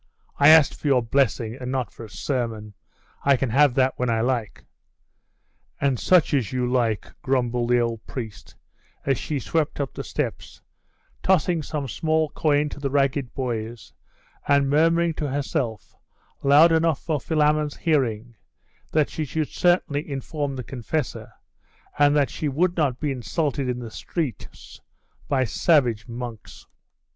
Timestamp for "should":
19.23-19.49